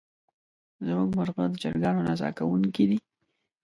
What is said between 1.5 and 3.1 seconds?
چرګانو نڅا کوونکې دی.